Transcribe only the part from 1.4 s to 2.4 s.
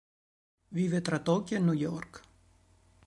e New York.